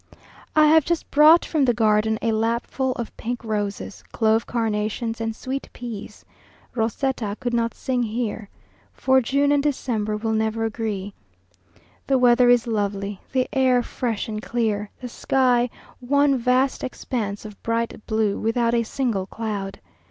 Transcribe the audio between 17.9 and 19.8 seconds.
blue, without a single cloud.